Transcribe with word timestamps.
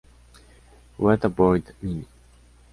What 0.97 1.23
about 1.25 1.71
Mimi? 1.83 2.07